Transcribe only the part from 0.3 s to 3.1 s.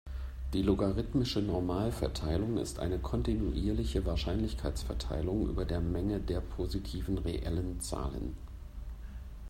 Die logarithmische Normalverteilung ist eine